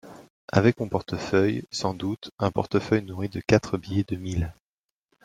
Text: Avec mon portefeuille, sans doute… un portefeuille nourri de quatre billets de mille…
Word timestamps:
Avec 0.51 0.79
mon 0.79 0.89
portefeuille, 0.89 1.63
sans 1.69 1.93
doute… 1.93 2.31
un 2.39 2.49
portefeuille 2.49 3.03
nourri 3.03 3.29
de 3.29 3.39
quatre 3.39 3.77
billets 3.77 4.03
de 4.03 4.15
mille… 4.15 4.51